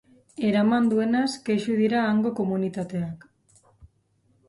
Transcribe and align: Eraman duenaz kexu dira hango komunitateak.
Eraman 0.51 0.87
duenaz 0.93 1.27
kexu 1.51 1.77
dira 1.83 2.01
hango 2.07 2.35
komunitateak. 2.43 3.33